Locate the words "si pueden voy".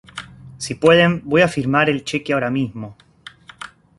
0.57-1.41